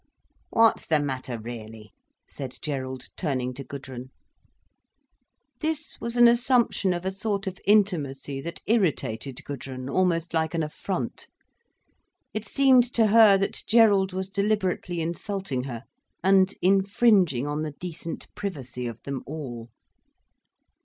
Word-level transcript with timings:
"What's 0.49 0.87
the 0.87 0.99
matter, 0.99 1.37
really?" 1.39 1.93
said 2.27 2.57
Gerald, 2.59 3.09
turning 3.15 3.53
to 3.53 3.63
Gudrun. 3.63 4.09
This 5.59 5.99
was 6.01 6.17
an 6.17 6.27
assumption 6.27 6.91
of 6.91 7.05
a 7.05 7.11
sort 7.11 7.45
of 7.45 7.59
intimacy 7.67 8.41
that 8.41 8.63
irritated 8.65 9.43
Gudrun 9.45 9.87
almost 9.91 10.33
like 10.33 10.55
an 10.55 10.63
affront. 10.63 11.27
It 12.33 12.45
seemed 12.47 12.91
to 12.95 13.05
her 13.13 13.37
that 13.37 13.61
Gerald 13.67 14.11
was 14.11 14.31
deliberately 14.31 15.01
insulting 15.01 15.65
her, 15.65 15.83
and 16.23 16.51
infringing 16.63 17.45
on 17.45 17.61
the 17.61 17.73
decent 17.73 18.25
privacy 18.33 18.87
of 18.87 18.99
them 19.03 19.21
all. 19.27 19.69